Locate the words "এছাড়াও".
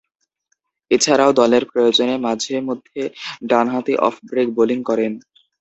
0.91-1.31